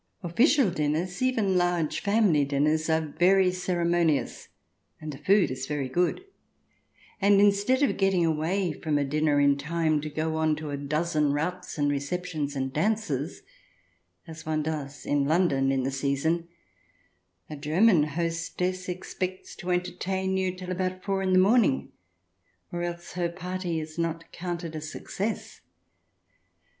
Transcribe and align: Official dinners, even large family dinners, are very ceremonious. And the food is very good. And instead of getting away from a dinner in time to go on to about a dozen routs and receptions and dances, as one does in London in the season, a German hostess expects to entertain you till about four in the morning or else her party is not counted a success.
Official 0.23 0.71
dinners, 0.71 1.21
even 1.21 1.55
large 1.55 1.99
family 1.99 2.43
dinners, 2.43 2.89
are 2.89 3.13
very 3.19 3.51
ceremonious. 3.51 4.47
And 4.99 5.11
the 5.13 5.19
food 5.19 5.51
is 5.51 5.67
very 5.67 5.87
good. 5.89 6.25
And 7.21 7.39
instead 7.39 7.83
of 7.83 7.97
getting 7.97 8.25
away 8.25 8.71
from 8.71 8.97
a 8.97 9.05
dinner 9.05 9.39
in 9.39 9.59
time 9.59 10.01
to 10.01 10.09
go 10.09 10.37
on 10.37 10.55
to 10.55 10.71
about 10.71 10.79
a 10.79 10.87
dozen 10.87 11.33
routs 11.33 11.77
and 11.77 11.91
receptions 11.91 12.55
and 12.55 12.73
dances, 12.73 13.43
as 14.25 14.43
one 14.43 14.63
does 14.63 15.05
in 15.05 15.25
London 15.25 15.71
in 15.71 15.83
the 15.83 15.91
season, 15.91 16.47
a 17.47 17.55
German 17.55 18.01
hostess 18.01 18.89
expects 18.89 19.55
to 19.57 19.69
entertain 19.69 20.35
you 20.35 20.51
till 20.57 20.71
about 20.71 21.03
four 21.03 21.21
in 21.21 21.31
the 21.31 21.37
morning 21.37 21.91
or 22.71 22.81
else 22.81 23.11
her 23.13 23.29
party 23.29 23.79
is 23.79 23.99
not 23.99 24.31
counted 24.31 24.75
a 24.75 24.81
success. 24.81 25.61